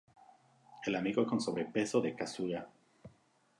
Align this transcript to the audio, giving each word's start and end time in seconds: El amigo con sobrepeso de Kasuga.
El 0.87 0.95
amigo 0.95 1.27
con 1.27 1.39
sobrepeso 1.39 2.01
de 2.01 2.15
Kasuga. 2.15 2.67